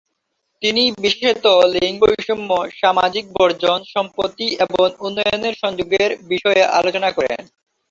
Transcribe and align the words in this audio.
তিনি 0.61 0.83
বিশেষত 1.01 1.45
লিঙ্গ 1.75 2.01
বৈষম্য, 2.03 2.49
সামাজিক 2.79 3.25
বর্জন, 3.37 3.79
সম্পত্তি 3.93 4.47
এবং 4.65 4.85
উন্নয়নের 4.99 5.55
সংযোগের 5.61 6.11
বিষয়ে 6.31 6.61
আলোচনা 6.79 7.09
করেন। 7.11 7.41